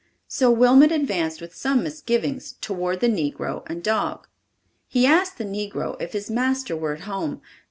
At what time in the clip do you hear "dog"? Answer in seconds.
3.83-4.27